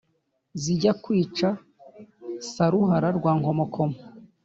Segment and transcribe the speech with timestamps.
[0.61, 1.49] zijya kwica
[2.51, 3.97] saruhara rwa nkomokomo